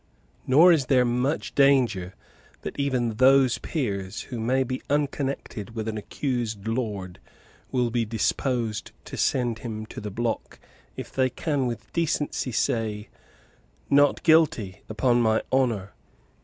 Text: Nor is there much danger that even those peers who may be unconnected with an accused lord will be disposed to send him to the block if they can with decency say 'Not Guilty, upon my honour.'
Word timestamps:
Nor 0.47 0.71
is 0.73 0.87
there 0.87 1.05
much 1.05 1.53
danger 1.53 2.15
that 2.61 2.79
even 2.79 3.17
those 3.17 3.59
peers 3.59 4.21
who 4.21 4.39
may 4.39 4.63
be 4.63 4.81
unconnected 4.89 5.75
with 5.75 5.87
an 5.87 5.95
accused 5.95 6.67
lord 6.67 7.19
will 7.71 7.91
be 7.91 8.03
disposed 8.03 8.93
to 9.05 9.15
send 9.15 9.59
him 9.59 9.85
to 9.85 10.01
the 10.01 10.09
block 10.09 10.59
if 10.97 11.11
they 11.13 11.29
can 11.29 11.67
with 11.67 11.93
decency 11.93 12.51
say 12.51 13.09
'Not 13.91 14.23
Guilty, 14.23 14.81
upon 14.89 15.21
my 15.21 15.43
honour.' 15.53 15.93